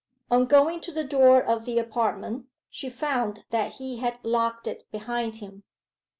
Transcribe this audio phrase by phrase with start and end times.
[0.31, 4.85] On going to the door of the apartment she found that he had locked it
[4.91, 5.61] behind him.